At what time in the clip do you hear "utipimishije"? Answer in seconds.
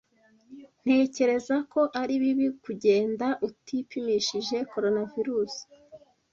3.47-4.55